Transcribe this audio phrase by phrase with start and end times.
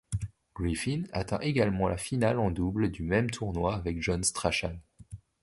[0.55, 4.79] Griffin atteint également la finale en double du même tournoi avec John Strachan.